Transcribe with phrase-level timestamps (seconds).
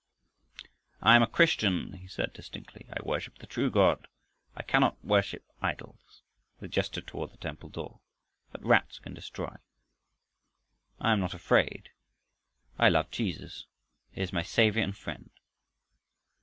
[1.03, 2.87] "I am a Christian!" he said distinctly.
[2.91, 4.07] "I worship the true God.
[4.55, 6.23] I cannot worship idols,"
[6.59, 7.99] with a gesture toward the temple door,
[8.51, 9.57] "that rats can destroy.
[10.99, 11.91] I am not afraid.
[12.79, 13.67] I love Jesus.
[14.11, 15.29] He is my Savior and Friend."